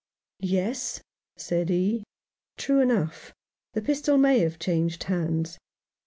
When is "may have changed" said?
4.17-5.03